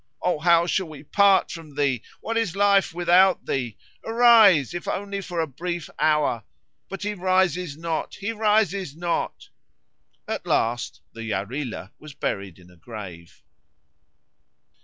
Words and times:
O 0.23 0.39
how 0.39 0.65
shall 0.65 0.87
we 0.87 1.03
part 1.03 1.51
from 1.51 1.75
thee? 1.75 2.01
What 2.21 2.35
is 2.35 2.55
life 2.55 2.91
without 2.91 3.45
thee? 3.45 3.77
Arise, 4.03 4.73
if 4.73 4.87
only 4.87 5.21
for 5.21 5.39
a 5.39 5.45
brief 5.45 5.91
hour. 5.99 6.43
But 6.89 7.03
he 7.03 7.13
rises 7.13 7.77
not, 7.77 8.15
he 8.15 8.33
not." 8.95 9.49
At 10.27 10.47
last 10.47 11.01
the 11.13 11.21
Yarilo 11.23 11.91
was 11.99 12.15
buried 12.15 12.57
in 12.57 12.71
a 12.71 12.77
grave. 12.77 13.43